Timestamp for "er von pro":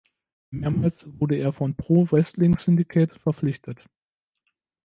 1.35-2.09